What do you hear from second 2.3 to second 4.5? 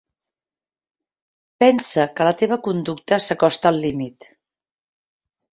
teva conducta s'acosta al límit.